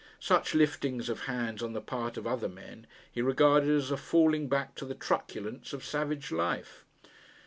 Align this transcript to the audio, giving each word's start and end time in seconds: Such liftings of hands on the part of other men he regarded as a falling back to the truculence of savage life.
Such 0.19 0.53
liftings 0.55 1.09
of 1.09 1.25
hands 1.25 1.61
on 1.61 1.73
the 1.73 1.79
part 1.79 2.17
of 2.17 2.25
other 2.25 2.49
men 2.49 2.87
he 3.11 3.21
regarded 3.21 3.69
as 3.69 3.91
a 3.91 3.97
falling 3.97 4.49
back 4.49 4.73
to 4.77 4.85
the 4.85 4.95
truculence 4.95 5.73
of 5.73 5.85
savage 5.85 6.31
life. 6.31 6.83